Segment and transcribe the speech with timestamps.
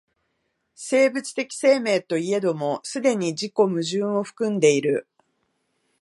[0.73, 5.07] 生物的生命といえども既に自己矛盾を含んでいる。